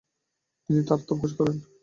তিনি 0.65 0.81
তার 0.81 0.97
আত্মপ্রকাশ 0.97 1.31
করেন। 1.37 1.57